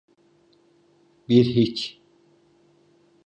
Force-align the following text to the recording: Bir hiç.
Bir 1.29 1.45
hiç. 1.45 1.99